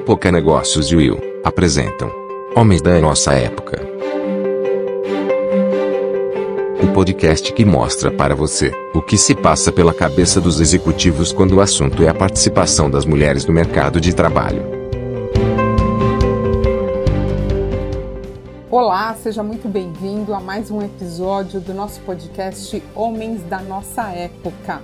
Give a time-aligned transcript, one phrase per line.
[0.00, 2.10] Época Negócios e Will apresentam
[2.56, 3.78] Homens da Nossa Época.
[6.82, 11.56] O podcast que mostra para você o que se passa pela cabeça dos executivos quando
[11.56, 14.64] o assunto é a participação das mulheres no mercado de trabalho.
[18.70, 24.80] Olá, seja muito bem-vindo a mais um episódio do nosso podcast Homens da Nossa Época.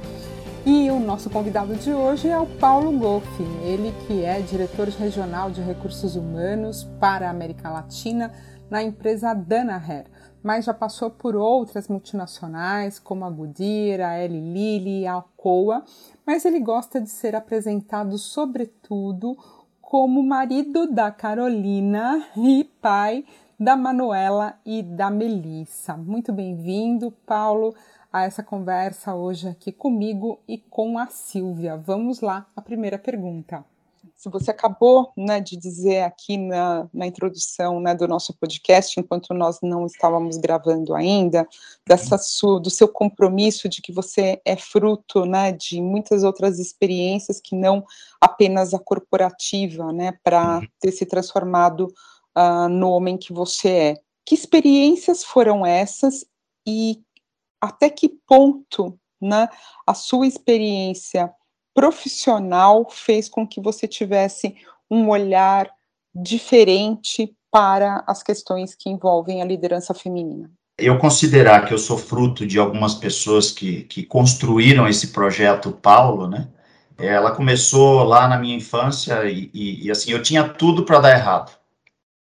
[0.69, 5.49] E o nosso convidado de hoje é o Paulo Golfi, ele que é diretor regional
[5.49, 8.33] de recursos humanos para a América Latina
[8.69, 10.07] na empresa Danaher,
[10.43, 15.85] mas já passou por outras multinacionais como a Goodyear, a Eli Lilly a Alcoa,
[16.27, 19.39] mas ele gosta de ser apresentado sobretudo
[19.81, 23.25] como marido da Carolina e pai
[23.59, 25.97] da Manuela e da Melissa.
[25.97, 27.73] Muito bem-vindo, Paulo
[28.17, 31.77] a essa conversa hoje aqui comigo e com a Silvia.
[31.77, 33.63] Vamos lá, a primeira pergunta.
[34.17, 39.35] Se você acabou né, de dizer aqui na, na introdução né, do nosso podcast, enquanto
[39.35, 41.47] nós não estávamos gravando ainda,
[41.87, 47.39] dessa sua, do seu compromisso de que você é fruto né, de muitas outras experiências
[47.39, 47.85] que não
[48.19, 50.67] apenas a corporativa, né, para uhum.
[50.81, 51.93] ter se transformado
[52.37, 53.95] uh, no homem que você é.
[54.25, 56.25] Que experiências foram essas
[56.67, 57.05] e
[57.61, 59.49] até que ponto né,
[59.87, 61.31] a sua experiência
[61.75, 64.57] profissional fez com que você tivesse
[64.91, 65.71] um olhar
[66.15, 70.51] diferente para as questões que envolvem a liderança feminina?
[70.79, 76.29] Eu considerar que eu sou fruto de algumas pessoas que, que construíram esse projeto Paulo,
[76.29, 76.49] né?
[76.99, 81.17] Ela começou lá na minha infância e, e, e assim, eu tinha tudo para dar
[81.17, 81.53] errado.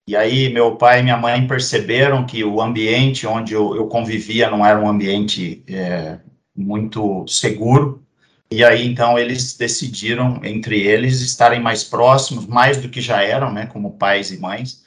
[0.05, 4.49] E aí meu pai e minha mãe perceberam que o ambiente onde eu, eu convivia
[4.49, 6.19] não era um ambiente é,
[6.55, 8.03] muito seguro.
[8.51, 13.51] E aí então eles decidiram entre eles estarem mais próximos, mais do que já eram,
[13.51, 14.83] né, como pais e mães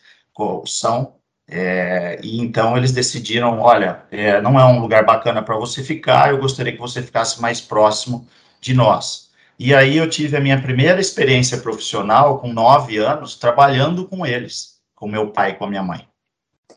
[0.67, 1.16] são.
[1.48, 6.31] É, e então eles decidiram, olha, é, não é um lugar bacana para você ficar.
[6.31, 8.27] Eu gostaria que você ficasse mais próximo
[8.60, 9.31] de nós.
[9.59, 14.75] E aí eu tive a minha primeira experiência profissional com nove anos trabalhando com eles
[14.97, 16.09] com meu pai e com a minha mãe.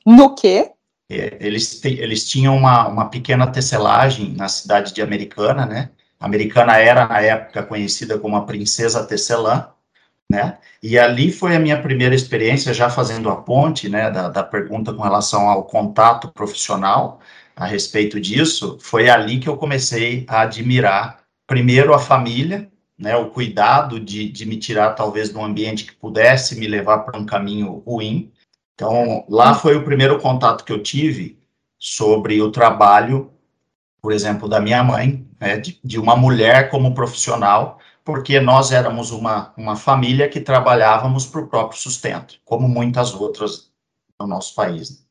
[0.05, 0.71] No quê?
[1.09, 5.89] É, eles, eles tinham uma, uma pequena tecelagem na cidade de Americana, né?
[6.19, 9.69] Americana era, na época, conhecida como a Princesa Tecelã,
[10.29, 10.59] né?
[10.83, 14.93] E ali foi a minha primeira experiência, já fazendo a ponte, né, da, da pergunta
[14.93, 17.19] com relação ao contato profissional
[17.55, 23.29] a respeito disso, foi ali que eu comecei a admirar, primeiro, a família, né, o
[23.29, 27.25] cuidado de, de me tirar talvez de um ambiente que pudesse me levar para um
[27.25, 28.31] caminho ruim.
[28.75, 31.39] Então, lá foi o primeiro contato que eu tive
[31.77, 33.31] sobre o trabalho,
[34.01, 39.11] por exemplo, da minha mãe, né, de, de uma mulher como profissional, porque nós éramos
[39.11, 43.71] uma, uma família que trabalhávamos para o próprio sustento, como muitas outras
[44.19, 45.07] no nosso país.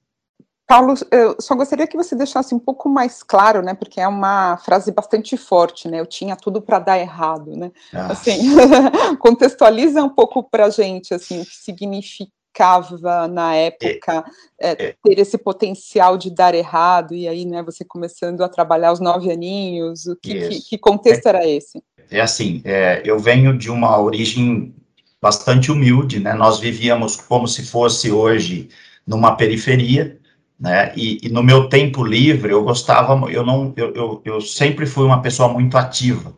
[0.68, 3.72] Paulo, eu só gostaria que você deixasse um pouco mais claro, né?
[3.72, 5.98] Porque é uma frase bastante forte, né?
[5.98, 7.72] Eu tinha tudo para dar errado, né?
[7.90, 8.12] Ah.
[8.12, 8.36] Assim,
[9.18, 14.22] contextualiza um pouco para a gente, assim, o que significava na época
[14.60, 17.62] é, é, ter esse potencial de dar errado e aí, né?
[17.62, 21.82] Você começando a trabalhar aos nove aninhos, o que, que, que contexto é, era esse?
[22.10, 24.74] É assim, é, eu venho de uma origem
[25.18, 26.34] bastante humilde, né?
[26.34, 28.68] Nós vivíamos como se fosse hoje
[29.06, 30.17] numa periferia
[30.58, 30.92] né?
[30.96, 35.04] E, e, no meu tempo livre eu gostava, eu não, eu, eu, eu, sempre fui
[35.04, 36.34] uma pessoa muito ativa,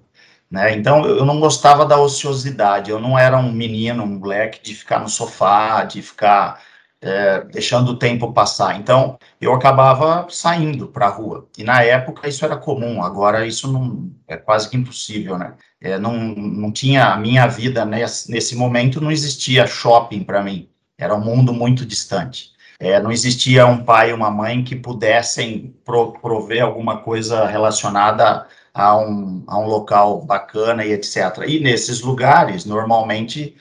[0.51, 0.75] né?
[0.77, 5.01] Então eu não gostava da ociosidade, eu não era um menino, um moleque de ficar
[5.01, 6.61] no sofá, de ficar
[7.01, 8.79] é, deixando o tempo passar.
[8.79, 11.49] Então eu acabava saindo para a rua.
[11.57, 13.03] E na época isso era comum.
[13.03, 15.55] Agora isso não é quase que impossível, né?
[15.81, 20.69] É, não, não tinha a minha vida nesse, nesse momento não existia shopping para mim.
[20.99, 22.51] Era um mundo muito distante.
[22.81, 28.49] É, não existia um pai e uma mãe que pudessem pro, prover alguma coisa relacionada
[28.73, 31.45] a um, a um local bacana e etc.
[31.47, 33.55] E nesses lugares, normalmente,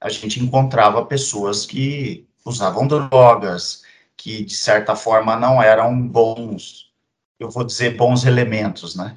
[0.00, 3.82] a gente encontrava pessoas que usavam drogas,
[4.16, 6.90] que de certa forma não eram bons,
[7.38, 9.16] eu vou dizer bons elementos, né?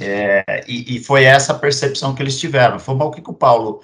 [0.00, 2.78] É, e, e, foi essa percepção que eles tiveram.
[2.78, 3.82] Foi o que, que o Paulo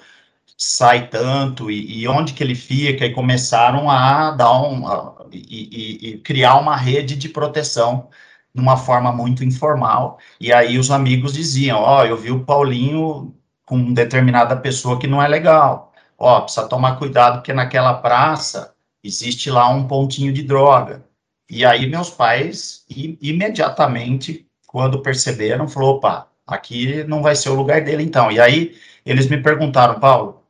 [0.57, 6.13] sai tanto e, e, onde que ele fica e começaram a dar um a, e,
[6.13, 8.09] e, criar uma rede de proteção
[8.53, 10.17] de uma forma muito informal.
[10.39, 15.07] E aí os amigos diziam ó oh, eu vi o Paulinho com determinada pessoa que
[15.07, 15.93] não é legal.
[16.17, 21.05] Ó oh, precisa tomar cuidado porque naquela praça existe lá um pontinho de droga.
[21.49, 27.81] E aí meus pais imediatamente quando perceberam falou opa aqui não vai ser o lugar
[27.83, 28.31] dele então.
[28.31, 28.75] E aí
[29.05, 30.46] eles me perguntaram Paulo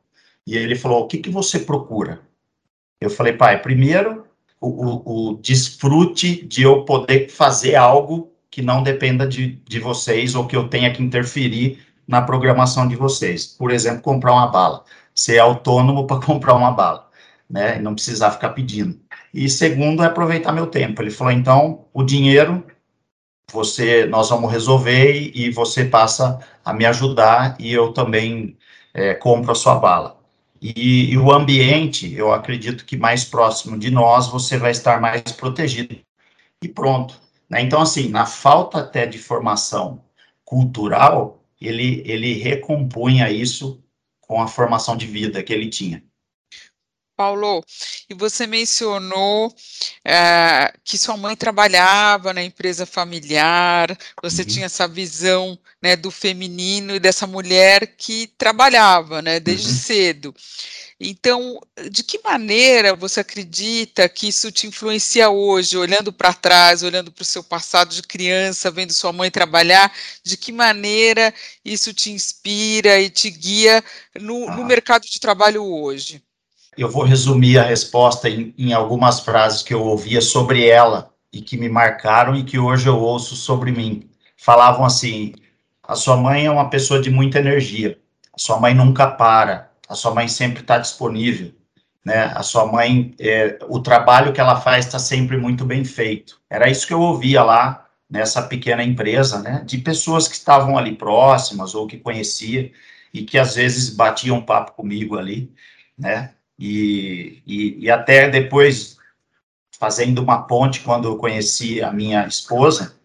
[0.48, 2.22] E ele falou: O que, que você procura?
[3.02, 4.26] Eu falei, pai, primeiro,
[4.60, 10.34] o, o, o desfrute de eu poder fazer algo que não dependa de, de vocês
[10.34, 13.46] ou que eu tenha que interferir na programação de vocês.
[13.46, 14.84] Por exemplo, comprar uma bala.
[15.14, 17.08] Ser autônomo para comprar uma bala,
[17.50, 17.78] né?
[17.78, 19.00] E não precisar ficar pedindo.
[19.34, 21.02] E segundo, é aproveitar meu tempo.
[21.02, 22.64] Ele falou, então, o dinheiro
[23.52, 28.58] você, nós vamos resolver e você passa a me ajudar e eu também
[28.94, 30.17] é, compro a sua bala.
[30.62, 35.22] E, e, o ambiente, eu acredito que mais próximo de nós você vai estar mais
[35.32, 35.98] protegido.
[36.64, 37.20] E pronto.
[37.50, 37.62] Né?
[37.62, 40.02] Então, assim, na falta até de formação
[40.44, 43.84] cultural, ele, ele recompunha isso
[44.22, 46.04] com a formação de vida que ele tinha.
[47.18, 47.66] Paulo,
[48.08, 49.52] e você mencionou
[50.06, 54.48] é, que sua mãe trabalhava na empresa familiar, você uhum.
[54.48, 59.74] tinha essa visão né, do feminino e dessa mulher que trabalhava né, desde uhum.
[59.74, 60.36] cedo.
[61.00, 61.60] Então,
[61.92, 67.22] de que maneira você acredita que isso te influencia hoje, olhando para trás, olhando para
[67.22, 69.92] o seu passado de criança, vendo sua mãe trabalhar,
[70.24, 73.84] de que maneira isso te inspira e te guia
[74.20, 74.56] no, ah.
[74.56, 76.24] no mercado de trabalho hoje?
[76.78, 81.42] Eu vou resumir a resposta em, em, algumas frases que eu ouvia sobre ela e
[81.42, 84.10] que me marcaram e que hoje eu ouço sobre mim.
[84.38, 85.34] Falavam assim:
[85.84, 87.98] a sua mãe é uma pessoa de muita energia,
[88.34, 91.52] a sua mãe nunca para, a sua mãe sempre está disponível,
[92.06, 92.32] né?
[92.36, 96.40] A sua mãe, é, o trabalho que ela faz está sempre muito bem feito.
[96.50, 99.64] Era isso que eu ouvia lá nessa pequena empresa, né?
[99.66, 102.72] De pessoas que estavam ali próximas ou que conhecia
[103.14, 105.52] e que às vezes batiam papo comigo ali,
[105.98, 106.34] né?
[106.60, 108.98] E, e, e até depois,
[109.80, 112.96] fazendo uma ponte, quando eu conheci a minha esposa,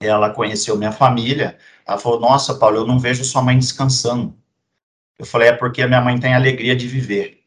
[0.00, 4.34] ela conheceu minha família, ela falou, nossa, Paulo, eu não vejo sua mãe descansando.
[5.18, 7.42] Eu falei, é porque a minha mãe tem alegria de viver,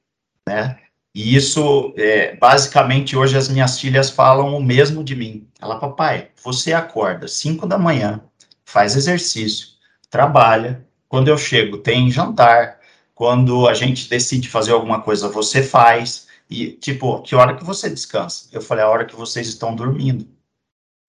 [0.48, 0.80] né?
[1.16, 5.48] E isso, é, basicamente, hoje as minhas filhas falam o mesmo de mim.
[5.62, 8.22] Ela, papai, você acorda 5 da manhã,
[8.66, 9.70] faz exercício,
[10.10, 12.80] trabalha, quando eu chego tem jantar,
[13.24, 16.28] quando a gente decide fazer alguma coisa, você faz.
[16.50, 18.50] E, tipo, que hora que você descansa?
[18.52, 20.28] Eu falei, a hora que vocês estão dormindo,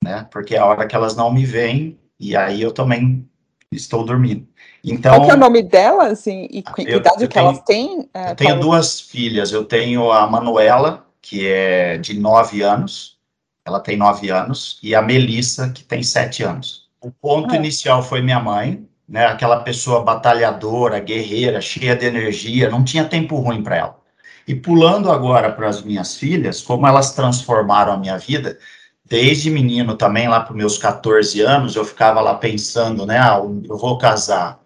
[0.00, 0.24] né?
[0.30, 3.28] Porque é a hora que elas não me veem, e aí eu também
[3.72, 4.46] estou dormindo.
[4.84, 7.60] Então, Qual é o nome delas, assim, e que eu, idade eu que tenho, elas
[7.62, 8.08] têm?
[8.14, 13.18] É, eu tenho duas filhas, eu tenho a Manuela, que é de nove anos,
[13.66, 16.88] ela tem nove anos, e a Melissa, que tem sete anos.
[17.00, 17.56] O ponto ah.
[17.56, 23.36] inicial foi minha mãe, né, aquela pessoa batalhadora, guerreira, cheia de energia, não tinha tempo
[23.36, 24.04] ruim para ela.
[24.46, 28.58] E pulando agora para as minhas filhas, como elas transformaram a minha vida,
[29.04, 33.76] desde menino também, lá para meus 14 anos, eu ficava lá pensando, né, ah, eu
[33.76, 34.60] vou casar,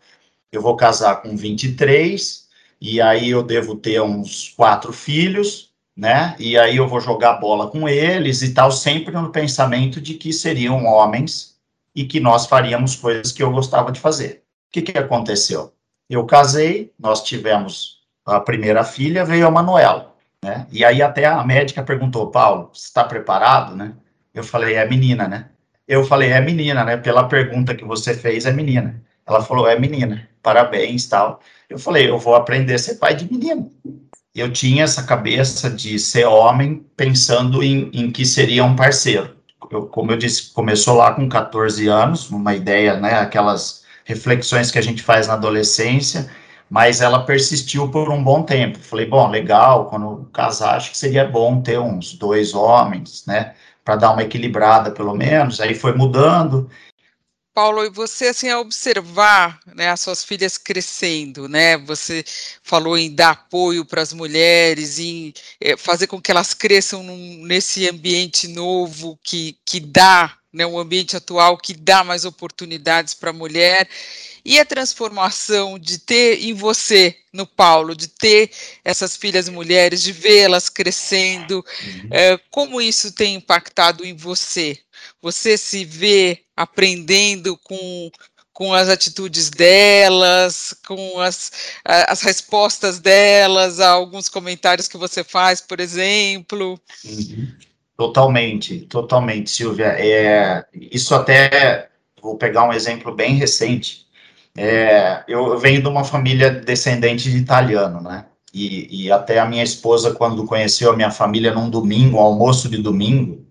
[0.52, 2.48] eu vou casar com 23,
[2.80, 7.68] e aí eu devo ter uns quatro filhos, né, e aí eu vou jogar bola
[7.68, 11.57] com eles e tal, sempre no pensamento de que seriam homens
[11.98, 14.44] e que nós faríamos coisas que eu gostava de fazer.
[14.68, 15.72] O que, que aconteceu?
[16.08, 20.14] Eu casei, nós tivemos a primeira filha, veio a Manuela,
[20.44, 20.64] né?
[20.70, 23.94] E aí até a médica perguntou, Paulo, você está preparado, né?
[24.32, 25.48] Eu falei, é menina, né?
[25.88, 26.96] Eu falei, é menina, né?
[26.96, 29.02] Pela pergunta que você fez, é menina.
[29.26, 31.40] Ela falou, é menina, parabéns, tal.
[31.68, 33.72] Eu falei, eu vou aprender a ser pai de menino.
[34.32, 39.37] Eu tinha essa cabeça de ser homem pensando em, em que seria um parceiro
[39.70, 44.78] eu, como eu disse, começou lá com 14 anos, uma ideia, né, aquelas reflexões que
[44.78, 46.30] a gente faz na adolescência,
[46.70, 48.78] mas ela persistiu por um bom tempo.
[48.78, 53.96] Falei, bom, legal, quando casar, acho que seria bom ter uns dois homens, né, para
[53.96, 55.60] dar uma equilibrada, pelo menos.
[55.60, 56.68] Aí foi mudando,
[57.58, 61.76] Paulo, e você assim a observar, né, as suas filhas crescendo, né?
[61.78, 62.24] Você
[62.62, 67.44] falou em dar apoio para as mulheres, em é, fazer com que elas cresçam num,
[67.44, 73.30] nesse ambiente novo que que dá, né, um ambiente atual que dá mais oportunidades para
[73.30, 73.88] a mulher
[74.44, 78.50] e a transformação de ter em você, no Paulo, de ter
[78.84, 81.64] essas filhas mulheres, de vê-las crescendo,
[82.10, 84.78] é, como isso tem impactado em você?
[85.20, 88.10] Você se vê aprendendo com,
[88.52, 91.52] com as atitudes delas, com as,
[91.84, 96.80] as respostas delas a alguns comentários que você faz, por exemplo?
[97.04, 97.48] Uhum.
[97.98, 99.86] Totalmente, totalmente, Silvia.
[99.98, 101.88] É, isso até,
[102.22, 104.06] vou pegar um exemplo bem recente.
[104.56, 108.26] É, eu, eu venho de uma família descendente de italiano, né?
[108.54, 112.68] E, e, até a minha esposa, quando conheceu a minha família num domingo, um almoço
[112.68, 113.44] de domingo,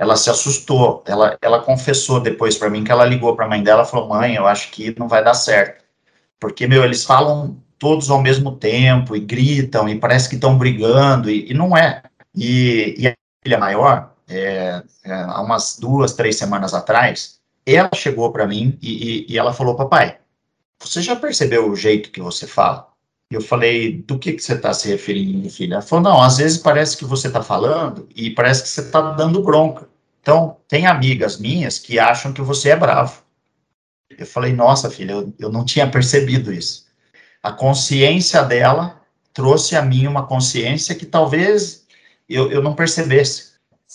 [0.00, 1.04] ela se assustou.
[1.06, 4.08] Ela, ela confessou depois para mim que ela ligou para a mãe dela e falou:
[4.08, 5.84] Mãe, eu acho que não vai dar certo.
[6.40, 11.30] Porque, meu, eles falam todos ao mesmo tempo e gritam e parece que estão brigando,
[11.30, 12.02] e, e, não é.
[12.34, 13.14] E, e a
[13.44, 19.26] filha maior, é, é, há umas duas, três semanas atrás, ela chegou para mim e,
[19.26, 20.16] e, e, ela falou: Papai,
[20.82, 22.88] você já percebeu o jeito que você fala?
[23.30, 25.74] Eu falei: Do que, que você está se referindo, filha?
[25.74, 29.12] Ela falou: Não, às vezes parece que você está falando e parece que você está
[29.12, 29.88] dando bronca.
[30.20, 33.22] Então, tem amigas minhas que acham que você é bravo.
[34.10, 36.86] Eu falei: Nossa, filha, eu, eu não tinha percebido isso.
[37.42, 39.00] A consciência dela
[39.32, 41.86] trouxe a mim uma consciência que talvez
[42.28, 43.49] eu, eu não percebesse.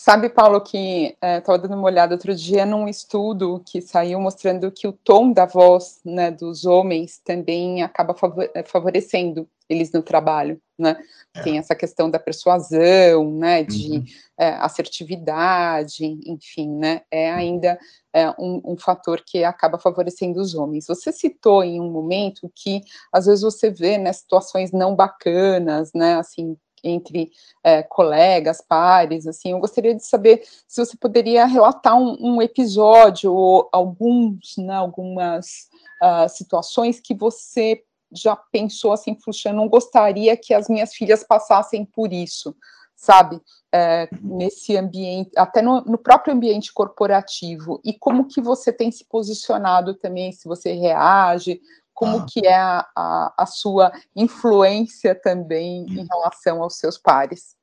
[0.06, 4.72] Sabe, Paulo, que estava é, dando uma olhada outro dia num estudo que saiu mostrando
[4.72, 8.16] que o tom da voz né, dos homens também acaba
[8.54, 10.96] é, favorecendo eles no trabalho, né?
[11.36, 11.42] É.
[11.42, 14.04] Tem essa questão da persuasão, né, de uhum.
[14.38, 17.02] é, assertividade, enfim, né?
[17.10, 17.76] É ainda
[18.14, 20.86] é, um, um, fator que acaba favorecendo os homens.
[20.86, 22.82] Você citou em um momento que
[23.12, 26.14] às vezes você vê né, situações não bacanas, né?
[26.18, 26.56] Assim,
[26.86, 27.32] entre
[27.64, 33.34] é, colegas, pares, assim, eu gostaria de saber se você poderia relatar um, um episódio
[33.34, 35.68] ou alguns, né, algumas
[36.02, 41.24] uh, situações que você já pensou assim, puxa, eu não gostaria que as minhas filhas
[41.24, 42.56] passassem por isso,
[42.96, 43.42] sabe,
[43.74, 49.04] é, nesse ambiente, até no, no, próprio ambiente corporativo, e como que você tem se
[49.06, 51.60] posicionado também, se você reage,
[51.96, 52.26] como ah.
[52.30, 57.56] que é a, a, a, sua influência também em relação aos seus pares?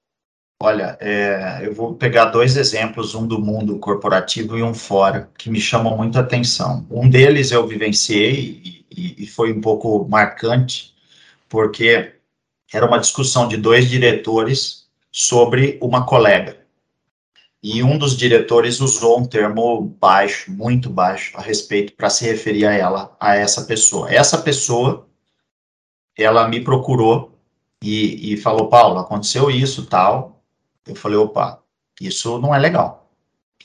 [0.60, 5.50] Olha, é, eu vou pegar dois exemplos, um do mundo corporativo e um fora, que
[5.50, 6.86] me chamam muito a atenção.
[6.90, 10.94] Um deles eu vivenciei e, e foi um pouco marcante,
[11.48, 12.14] porque
[12.72, 16.62] era uma discussão de dois diretores sobre uma colega
[17.62, 22.66] e um dos diretores usou um termo baixo, muito baixo, a respeito para se referir
[22.66, 24.12] a ela, a essa pessoa.
[24.12, 25.07] Essa pessoa,
[26.19, 27.38] ela me procurou
[27.81, 30.42] e, e falou, Paulo, aconteceu isso, tal.
[30.85, 31.62] Eu falei, opa,
[32.00, 33.09] isso não é legal.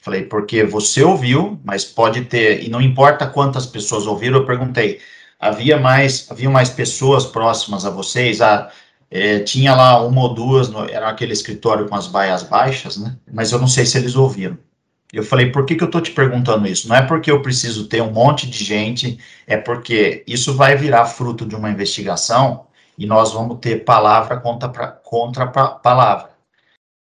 [0.02, 5.02] Falei, porque você ouviu, mas pode ter, e não importa quantas pessoas ouviram, eu perguntei,
[5.40, 8.42] havia mais, havia mais pessoas próximas a vocês?
[8.42, 8.72] Ah,
[9.10, 13.18] é, tinha lá uma ou duas, no, era aquele escritório com as baias baixas, né?
[13.32, 14.58] Mas eu não sei se eles ouviram.
[15.12, 16.88] Eu falei, por que, que eu estou te perguntando isso?
[16.90, 21.06] Não é porque eu preciso ter um monte de gente, é porque isso vai virar
[21.06, 26.32] fruto de uma investigação e nós vamos ter palavra contra, pra, contra pra, palavra.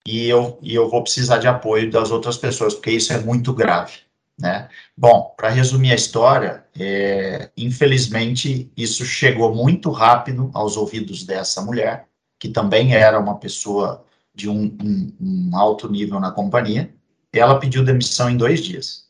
[0.06, 3.54] E eu, e eu vou precisar de apoio das outras pessoas, porque isso é muito
[3.54, 4.03] grave.
[4.40, 4.68] Né?
[4.98, 12.08] Bom, para resumir a história, é, infelizmente isso chegou muito rápido aos ouvidos dessa mulher,
[12.40, 16.94] que também era uma pessoa de um, um, um alto nível na companhia.
[17.32, 19.04] Ela pediu demissão em dois dias.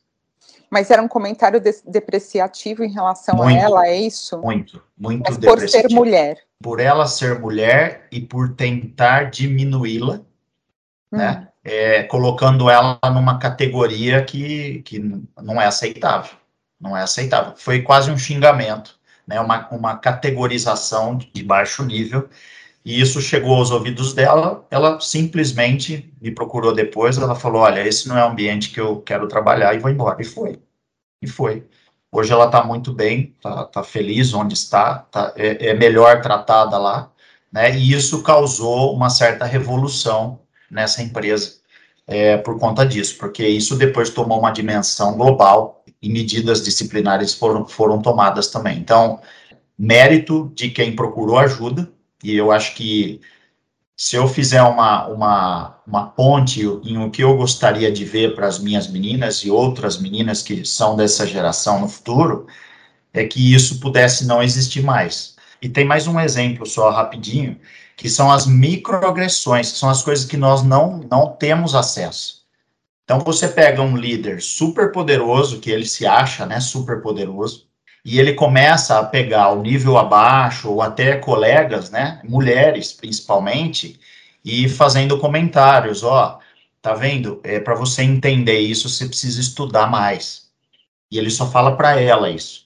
[0.70, 4.42] Mas era um comentário de depreciativo em relação muito, a ela, é isso?
[4.42, 6.40] Muito, muito Mas por ser mulher.
[6.62, 10.22] Por ela ser mulher e por tentar diminuí-la,
[11.12, 11.48] né?
[11.64, 15.00] É, colocando ela numa categoria que, que
[15.42, 16.36] não é aceitável.
[16.80, 17.54] Não é aceitável.
[17.56, 22.30] Foi quase um xingamento, né, uma, uma categorização de baixo nível,
[22.86, 28.10] e isso chegou aos ouvidos dela, ela simplesmente me procurou depois, ela falou, olha, esse
[28.10, 30.22] não é o ambiente que eu quero trabalhar, e vou embora.
[30.22, 30.60] E foi.
[31.22, 31.66] E foi.
[32.12, 36.78] Hoje ela está muito bem, está tá feliz onde está, tá, é, é melhor tratada
[36.78, 37.10] lá,
[37.52, 40.40] né, e isso causou uma certa revolução
[40.74, 41.54] nessa empresa
[42.08, 47.66] é, por conta disso, porque isso depois tomou uma dimensão global e medidas disciplinares foram,
[47.66, 48.78] foram tomadas também.
[48.78, 49.22] Então,
[49.78, 51.90] mérito de quem procurou ajuda,
[52.24, 53.22] e eu acho que
[53.96, 58.48] se eu fizer uma, uma, uma ponte em o que eu gostaria de ver para
[58.48, 62.48] as minhas meninas e outras meninas que são dessa geração no futuro,
[63.14, 65.36] é que isso pudesse não existir mais.
[65.62, 67.58] E tem mais um exemplo só rapidinho,
[67.96, 72.44] que são as microagressões, que são as coisas que nós não, não temos acesso.
[73.04, 77.68] Então você pega um líder super poderoso, que ele se acha, né, super poderoso,
[78.06, 84.00] e ele começa a pegar o nível abaixo, ou até colegas, né, mulheres principalmente,
[84.44, 86.40] e fazendo comentários, ó,
[86.82, 87.40] tá vendo?
[87.44, 90.50] É, para você entender isso, você precisa estudar mais.
[91.10, 92.63] E ele só fala para ela isso.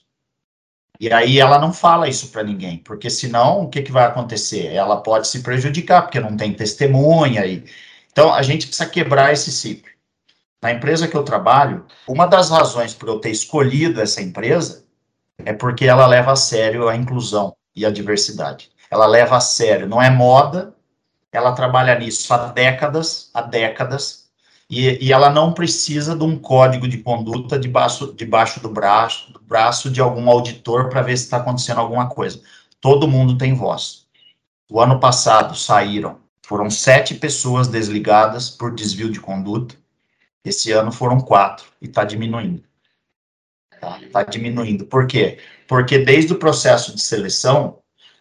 [1.00, 4.72] E aí ela não fala isso para ninguém, porque senão o que, que vai acontecer?
[4.72, 7.46] Ela pode se prejudicar, porque não tem testemunha.
[7.46, 7.64] E...
[8.10, 9.88] Então a gente precisa quebrar esse ciclo.
[10.60, 14.84] Na empresa que eu trabalho, uma das razões por eu ter escolhido essa empresa
[15.44, 18.70] é porque ela leva a sério a inclusão e a diversidade.
[18.90, 20.74] Ela leva a sério, não é moda,
[21.30, 24.17] ela trabalha nisso há décadas, há décadas,
[24.70, 29.40] e, e, ela não precisa de um código de conduta debaixo, debaixo do, braço, do
[29.40, 32.42] braço de algum auditor para ver se está acontecendo alguma coisa.
[32.80, 34.06] todo mundo tem voz.
[34.70, 39.74] O ano passado saíram, foram sete pessoas desligadas por desvio de conduta.
[40.44, 42.62] Esse ano foram quatro e está diminuindo.
[43.72, 44.84] Está tá diminuindo.
[44.84, 45.38] Por quê?
[45.66, 47.78] Porque desde o processo de seleção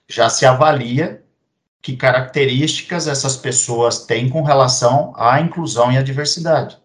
[0.08, 1.24] já se avalia
[1.81, 6.77] que características essas pessoas têm com relação à inclusão e à diversidade.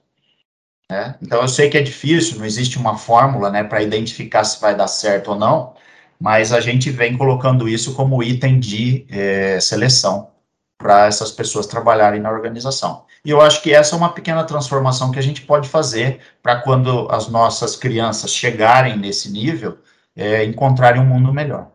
[0.91, 1.17] Né?
[1.23, 4.77] Então, eu sei que é difícil, não existe uma fórmula né, para identificar se vai
[4.77, 5.75] dar certo ou não,
[6.21, 10.31] mas a gente vem colocando isso como item de é, seleção
[10.79, 13.05] para essas pessoas trabalharem na organização.
[13.25, 16.61] E eu acho que essa é uma pequena transformação que a gente pode fazer para
[16.61, 19.79] quando as nossas crianças chegarem nesse nível,
[20.15, 21.72] é, encontrarem um mundo melhor.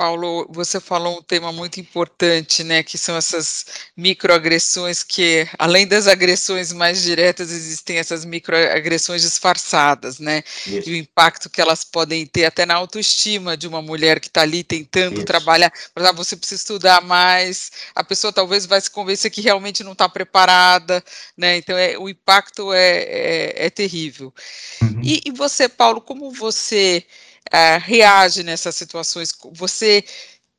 [0.00, 6.06] Paulo, você falou um tema muito importante, né, que são essas microagressões que, além das
[6.06, 10.88] agressões mais diretas, existem essas microagressões disfarçadas, né, Isso.
[10.88, 14.40] e o impacto que elas podem ter até na autoestima de uma mulher que está
[14.40, 15.26] ali tentando Isso.
[15.26, 19.84] trabalhar, por exemplo, você precisa estudar mais, a pessoa talvez vai se convencer que realmente
[19.84, 21.04] não está preparada,
[21.36, 24.32] né, então é, o impacto é, é, é terrível.
[24.80, 25.02] Uhum.
[25.04, 27.04] E, e você, Paulo, como você
[27.48, 29.32] uh, reage nessas situações?
[29.52, 30.04] Você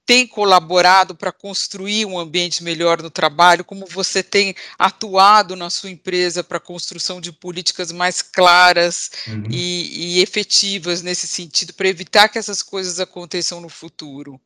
[0.06, 3.64] tem colaborado para construir um ambiente melhor no trabalho?
[3.64, 9.44] Como você tem atuado na sua empresa para a construção de políticas mais claras uhum.
[9.50, 14.40] e, e efetivas nesse sentido, para evitar que essas coisas aconteçam no futuro?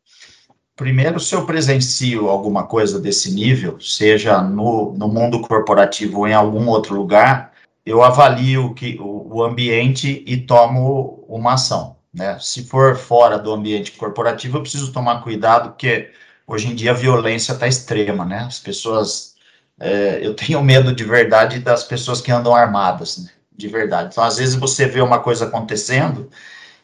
[0.76, 6.34] Primeiro, se eu presencio alguma coisa desse nível, seja no, no mundo corporativo ou em
[6.34, 7.54] algum outro lugar,
[7.86, 11.95] eu avalio que, o, o ambiente e tomo uma ação.
[12.16, 12.40] Né?
[12.40, 16.12] Se for fora do ambiente corporativo, eu preciso tomar cuidado, porque
[16.48, 18.40] hoje em dia a violência está extrema, né?
[18.48, 19.36] As pessoas.
[19.78, 23.30] É, eu tenho medo de verdade das pessoas que andam armadas, né?
[23.58, 24.10] de verdade.
[24.12, 26.30] Então, às vezes, você vê uma coisa acontecendo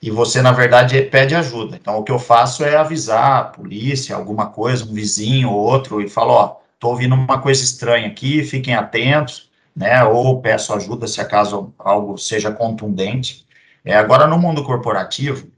[0.01, 1.77] e você, na verdade, pede ajuda.
[1.79, 6.01] Então, o que eu faço é avisar a polícia, alguma coisa, um vizinho ou outro,
[6.01, 10.03] e falo: Ó, tô ouvindo uma coisa estranha aqui, fiquem atentos, né?
[10.03, 13.45] Ou peço ajuda se acaso algo seja contundente.
[13.83, 15.51] É, agora, no mundo corporativo,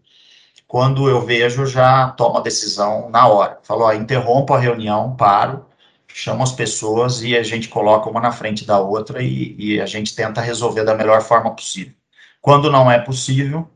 [0.67, 3.59] quando eu vejo, já tomo a decisão na hora.
[3.63, 5.65] Falo, interrompo a reunião, paro,
[6.07, 9.85] chamo as pessoas e a gente coloca uma na frente da outra e, e a
[9.85, 11.93] gente tenta resolver da melhor forma possível.
[12.41, 13.69] Quando não é possível,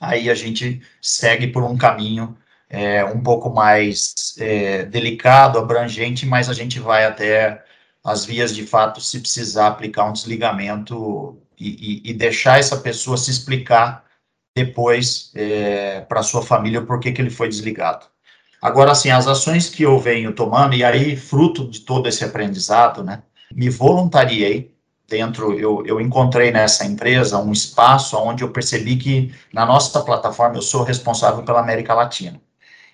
[0.00, 2.36] aí a gente segue por um caminho
[2.68, 7.62] é, um pouco mais é, delicado, abrangente, mas a gente vai até
[8.04, 13.16] as vias de fato se precisar aplicar um desligamento e, e, e deixar essa pessoa
[13.16, 14.04] se explicar
[14.56, 18.06] depois é, para sua família por que, que ele foi desligado.
[18.60, 23.02] Agora, assim, as ações que eu venho tomando, e aí, fruto de todo esse aprendizado,
[23.02, 24.74] né, me voluntariei
[25.08, 30.56] dentro, eu, eu encontrei nessa empresa um espaço onde eu percebi que na nossa plataforma
[30.56, 32.40] eu sou responsável pela América Latina.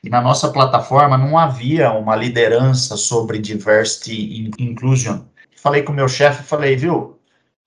[0.02, 5.22] E na nossa plataforma não havia uma liderança sobre diversity inclusion.
[5.56, 7.15] Falei com o meu chefe, falei, viu,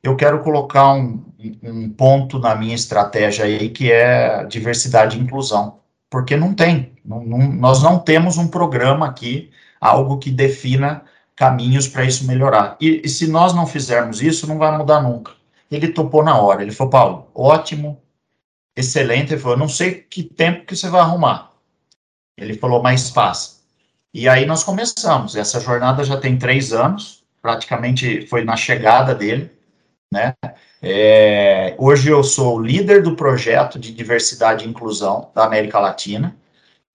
[0.01, 1.23] eu quero colocar um,
[1.62, 7.23] um ponto na minha estratégia aí que é diversidade e inclusão, porque não tem, não,
[7.23, 11.03] não, nós não temos um programa aqui, algo que defina
[11.35, 12.77] caminhos para isso melhorar.
[12.79, 15.33] E, e, se nós não fizermos isso, não vai mudar nunca.
[15.71, 18.01] Ele topou na hora, ele falou, Paulo, ótimo,
[18.75, 21.51] excelente, ele falou, não sei que tempo que você vai arrumar.
[22.38, 23.62] Ele falou, mas faz.
[24.13, 29.51] E aí nós começamos, essa jornada já tem três anos, praticamente foi na chegada dele,
[30.11, 30.33] né?
[30.81, 36.35] É, hoje eu sou líder do projeto de diversidade e inclusão da América Latina,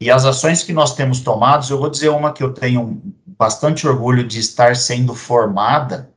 [0.00, 3.00] e as ações que nós temos tomadas, eu vou dizer uma que eu tenho
[3.38, 6.10] bastante orgulho de estar sendo formada,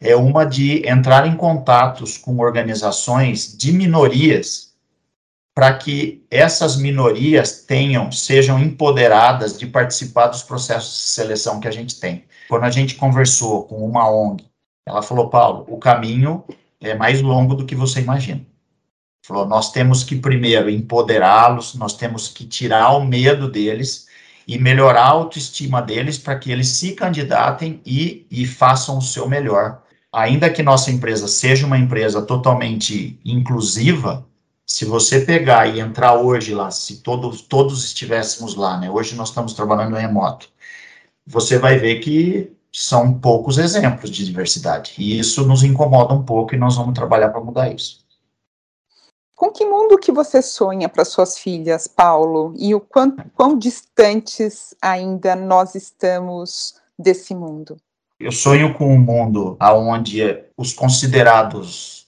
[0.00, 4.72] é uma de entrar em contatos com organizações de minorias,
[5.54, 11.70] para que essas minorias tenham, sejam empoderadas de participar dos processos de seleção que a
[11.70, 12.24] gente tem.
[12.48, 14.51] Quando a gente conversou com uma ONG
[14.86, 16.44] ela falou, Paulo, o caminho
[16.80, 18.44] é mais longo do que você imagina.
[19.24, 24.08] Falou, nós temos que primeiro empoderá-los, nós temos que tirar o medo deles
[24.46, 29.28] e melhorar a autoestima deles para que eles se candidatem e, e façam o seu
[29.28, 29.80] melhor.
[30.12, 34.26] Ainda que nossa empresa seja uma empresa totalmente inclusiva,
[34.66, 38.90] se você pegar e entrar hoje lá, se todos, todos estivéssemos lá, né?
[38.90, 40.48] Hoje nós estamos trabalhando remoto,
[41.26, 44.94] você vai ver que são poucos exemplos de diversidade.
[44.98, 48.02] E isso nos incomoda um pouco e nós vamos trabalhar para mudar isso.
[49.34, 52.54] Com que mundo que você sonha para suas filhas, Paulo?
[52.56, 57.76] E o quão, quão distantes ainda nós estamos desse mundo?
[58.20, 60.22] Eu sonho com um mundo onde
[60.56, 62.06] os considerados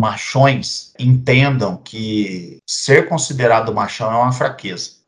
[0.00, 4.98] machões entendam que ser considerado machão é uma fraqueza.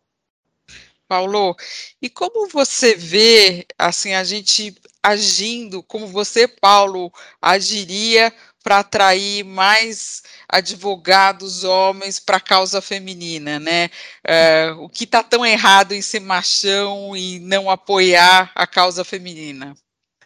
[1.06, 1.56] Paulo,
[2.00, 8.32] e como você vê, assim, a gente agindo, como você, Paulo, agiria
[8.62, 13.88] para atrair mais advogados homens para a causa feminina, né?
[14.22, 19.74] É, o que está tão errado em ser machão e não apoiar a causa feminina?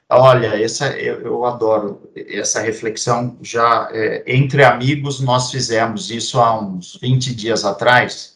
[0.09, 3.39] Olha, essa eu, eu adoro essa reflexão.
[3.41, 8.34] Já é, entre amigos nós fizemos isso há uns 20 dias atrás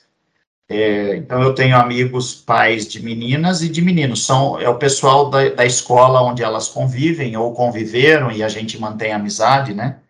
[0.70, 5.30] é, então, eu tenho amigos pais de meninas e de meninos, são, é o pessoal
[5.30, 10.00] da, da escola onde elas convivem ou conviveram e a gente mantém amizade, né?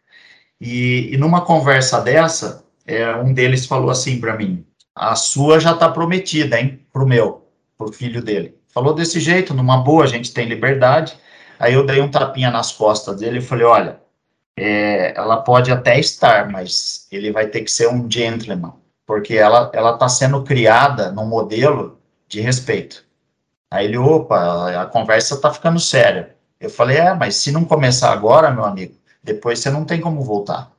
[0.61, 5.73] E, e numa conversa dessa, é, um deles falou assim para mim: a sua já
[5.73, 8.57] está prometida, hein, pro meu, pro filho dele.
[8.75, 11.17] Falou desse jeito, numa boa, a gente tem liberdade.
[11.61, 14.01] Aí eu dei um tapinha nas costas dele e falei: olha,
[14.59, 18.75] é, ela pode até estar, mas ele vai ter que ser um gentleman
[19.09, 23.07] porque ela ela está sendo criada num modelo de respeito.
[23.71, 26.37] Aí ele, opa, a conversa está ficando séria.
[26.61, 28.95] Eu falei, é, mas se não começar agora, meu amigo,
[29.25, 30.71] depois você não tem como voltar.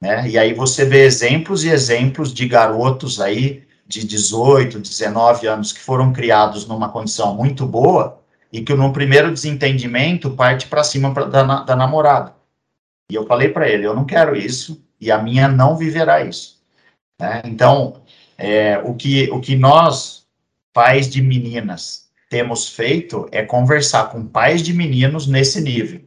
[0.00, 0.28] Né?
[0.28, 5.80] E aí você vê exemplos e exemplos de garotos aí de 18, 19 anos que
[5.80, 8.20] foram criados numa condição muito boa
[8.52, 12.34] e que no primeiro desentendimento parte para cima pra, da, da namorada.
[13.10, 16.57] E eu falei para ele, eu não quero isso e a minha não viverá isso.
[17.20, 17.42] Né?
[17.44, 18.02] Então,
[18.36, 20.26] é, o, que, o que nós,
[20.72, 26.00] pais de meninas, temos feito é conversar com pais de meninos nesse nível.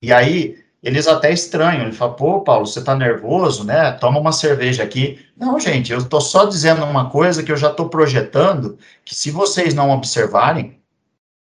[0.00, 3.92] E aí, eles até estranham, ele fala, pô, Paulo, você tá nervoso, né?
[3.92, 5.18] Toma uma cerveja aqui.
[5.34, 9.30] Não, gente, eu tô só dizendo uma coisa que eu já tô projetando, que se
[9.30, 10.78] vocês não observarem,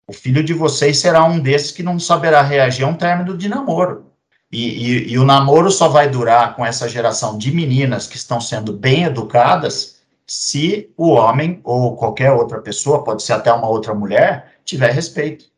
[0.07, 3.49] o filho de vocês será um desses que não saberá reagir a um término de
[3.49, 4.12] namoro.
[4.53, 8.39] E, e, e, o namoro só vai durar com essa geração de meninas que estão
[8.39, 13.95] sendo bem educadas se o homem ou qualquer outra pessoa, pode ser até uma outra
[13.95, 15.52] mulher, tiver respeito.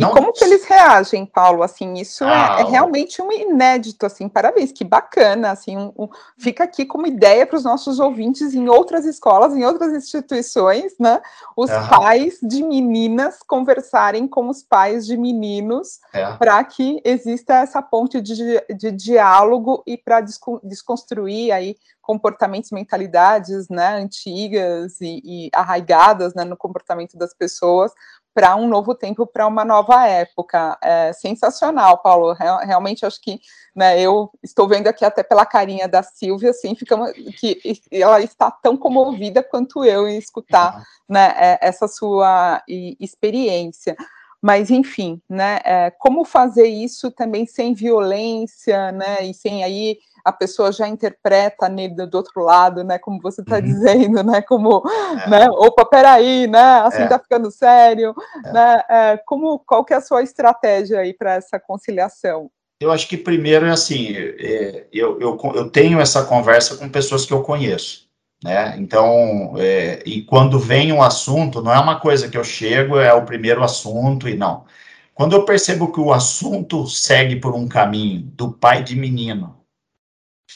[0.00, 0.12] E Não...
[0.12, 1.62] como que eles reagem, Paulo?
[1.62, 6.08] Assim, isso ah, é, é, realmente um inédito, assim, parabéns, que bacana, assim, um, um,
[6.38, 11.20] fica aqui como ideia para os nossos ouvintes em outras escolas, em outras instituições, né?
[11.54, 16.32] Os pais de meninas conversarem com os pais de meninos é.
[16.32, 18.34] para que exista essa ponte de,
[18.74, 20.22] de diálogo e para
[20.64, 21.76] desconstruir aí
[22.10, 27.92] comportamentos, mentalidades, né, antigas e, e arraigadas né, no comportamento das pessoas,
[28.34, 30.78] para um novo tempo, para uma nova época.
[30.82, 32.32] É sensacional, Paulo.
[32.32, 33.40] Real, realmente acho que
[33.74, 38.50] né, eu estou vendo aqui até pela carinha da Silvia, assim, ficamos, que ela está
[38.50, 40.82] tão comovida quanto eu em escutar uhum.
[41.08, 43.96] né, é, essa sua experiência.
[44.42, 50.32] Mas, enfim, né, é, como fazer isso também sem violência, né, e sem aí a
[50.32, 52.98] pessoa já interpreta nele do outro lado, né?
[52.98, 53.62] Como você está uhum.
[53.62, 54.42] dizendo, né?
[54.42, 54.82] Como,
[55.24, 55.28] é.
[55.28, 55.50] né?
[55.50, 56.80] Opa, peraí, né?
[56.80, 57.06] Assim é.
[57.08, 58.52] tá ficando sério, é.
[58.52, 58.82] né?
[58.88, 62.50] É, como, qual que é a sua estratégia aí para essa conciliação?
[62.80, 67.26] Eu acho que primeiro é assim, é, eu, eu, eu tenho essa conversa com pessoas
[67.26, 68.08] que eu conheço,
[68.42, 68.74] né?
[68.78, 73.12] Então, é, e quando vem um assunto, não é uma coisa que eu chego, é
[73.12, 74.64] o primeiro assunto e não.
[75.12, 79.59] Quando eu percebo que o assunto segue por um caminho do pai de menino,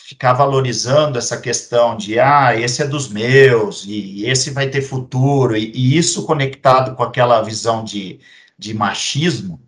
[0.03, 5.57] ficar valorizando essa questão de, ah, esse é dos meus, e, esse vai ter futuro,
[5.57, 8.21] e, e, isso conectado com aquela visão de,
[8.59, 9.61] de machismo,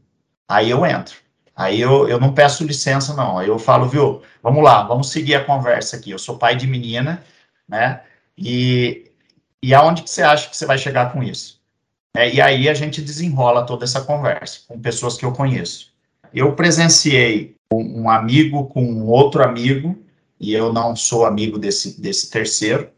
[0.48, 1.16] aí eu entro.
[1.54, 3.38] Aí eu, eu não peço licença, não.
[3.38, 6.10] Aí eu falo, viu, vamos lá, vamos seguir a conversa aqui.
[6.10, 7.24] Eu sou pai de menina,
[7.66, 8.02] né?
[8.36, 9.10] E,
[9.62, 11.58] e aonde que você acha que você vai chegar com isso?
[12.14, 15.94] É, e aí a gente desenrola toda essa conversa com pessoas que eu conheço.
[16.34, 20.05] Eu presenciei um amigo com outro amigo
[20.38, 22.90] e eu não sou amigo desse, desse terceiro,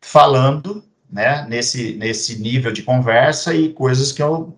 [0.00, 4.56] falando né, nesse, nesse nível de conversa e coisas que eu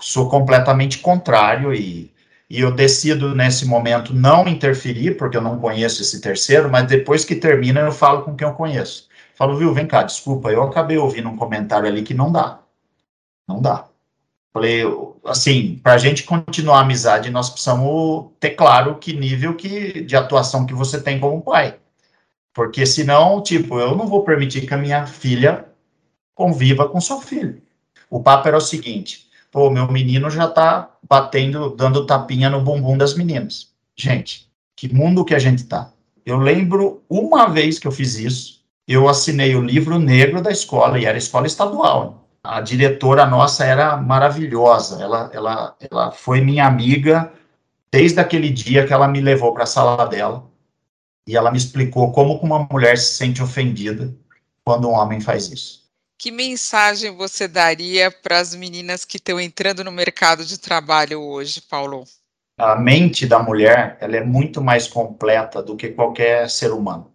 [0.00, 2.12] sou completamente contrário e,
[2.48, 7.24] e eu decido nesse momento não interferir, porque eu não conheço esse terceiro, mas depois
[7.24, 9.08] que termina eu falo com quem eu conheço.
[9.34, 12.60] Falo, viu, vem cá, desculpa, eu acabei ouvindo um comentário ali que não dá.
[13.46, 13.87] Não dá.
[14.58, 14.82] Falei,
[15.24, 20.16] assim, para a gente continuar a amizade, nós precisamos ter claro que nível que, de
[20.16, 21.76] atuação que você tem como pai.
[22.52, 25.66] Porque senão, tipo, eu não vou permitir que a minha filha
[26.34, 27.62] conviva com seu filho.
[28.10, 32.98] O papo era o seguinte: pô, meu menino já tá batendo, dando tapinha no bumbum
[32.98, 33.68] das meninas.
[33.94, 35.92] Gente, que mundo que a gente tá.
[36.26, 40.98] Eu lembro uma vez que eu fiz isso, eu assinei o livro negro da escola,
[40.98, 45.02] e era escola estadual a diretora nossa era maravilhosa.
[45.02, 47.30] Ela, ela, ela foi minha amiga
[47.92, 50.46] desde aquele dia que ela me levou para a sala dela
[51.26, 54.14] e ela me explicou como uma mulher se sente ofendida
[54.64, 55.86] quando um homem faz isso.
[56.16, 61.60] que mensagem você daria para as meninas que estão entrando no mercado de trabalho hoje,
[61.60, 62.04] Paulo?
[62.58, 67.12] A mente da mulher, ela é muito mais completa do que qualquer ser humano.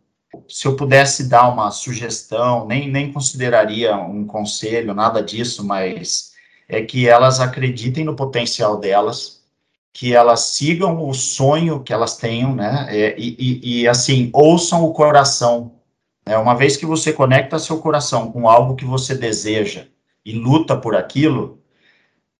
[0.47, 6.33] Se eu pudesse dar uma sugestão, nem, nem consideraria um conselho, nada disso, mas
[6.67, 9.43] é que elas acreditem no potencial delas,
[9.91, 12.87] que elas sigam o sonho que elas tenham, né?
[12.89, 15.73] É, e, e, e, assim, ouçam o coração
[16.25, 19.87] é, uma vez que você conecta seu coração com algo que você deseja
[20.25, 21.61] e luta por aquilo,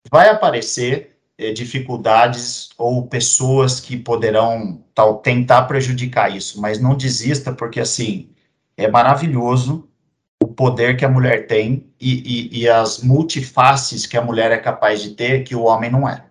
[0.10, 1.13] vai aparecer
[1.54, 8.30] dificuldades ou pessoas que poderão tal, tentar prejudicar isso, mas não desista, porque assim
[8.78, 9.90] é maravilhoso
[10.42, 14.58] o poder que a mulher tem e, e, e as multifaces que a mulher é
[14.58, 16.26] capaz de ter que o homem não é.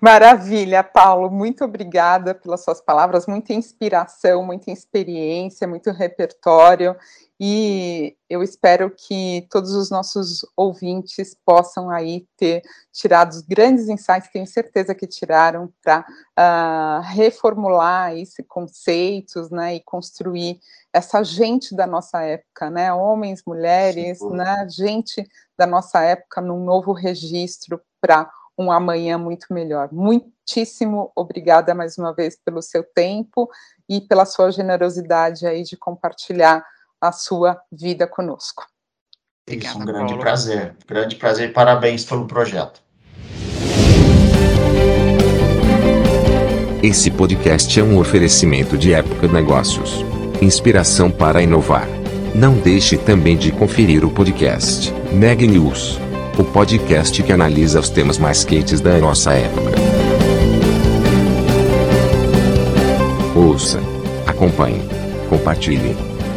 [0.00, 6.94] Maravilha, Paulo, muito obrigada pelas suas palavras, muita inspiração, muita experiência, muito repertório,
[7.38, 14.46] e eu espero que todos os nossos ouvintes possam aí ter tirado grandes insights, tenho
[14.46, 16.04] certeza que tiraram, para uh,
[16.36, 20.60] ah, reformular esses conceitos, né, e construir
[20.92, 26.64] essa gente da nossa época, né, homens, mulheres, Sim, né, gente da nossa época num
[26.64, 29.88] novo registro para um amanhã muito melhor.
[29.92, 33.50] Muitíssimo obrigada mais uma vez pelo seu tempo
[33.88, 36.64] e pela sua generosidade aí de compartilhar
[37.00, 38.66] a sua vida conosco.
[39.48, 40.20] Isso, um grande Paulo.
[40.20, 42.82] prazer, grande prazer e parabéns pelo projeto.
[46.82, 50.04] Esse podcast é um oferecimento de Época Negócios.
[50.40, 51.86] Inspiração para inovar.
[52.34, 56.04] Não deixe também de conferir o podcast Neg News
[56.38, 59.70] o podcast que analisa os temas mais quentes da nossa época.
[63.36, 63.78] Ouça,
[64.26, 64.80] acompanhe,
[65.28, 66.13] compartilhe.